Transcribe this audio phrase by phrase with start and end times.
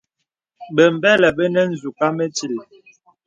[0.75, 2.53] Bəmbə̀lə bə nə nzūk à mətíl.